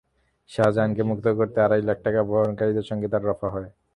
শাহজাহানকে 0.49 1.03
মুক্ত 1.09 1.25
করতে 1.37 1.57
আড়াই 1.65 1.83
লাখ 1.83 1.97
টাকায় 2.05 2.23
অপহরণকারীদের 2.25 2.85
সঙ্গে 2.89 3.07
তাঁর 3.11 3.27
রফা 3.29 3.47
হয়। 3.49 3.69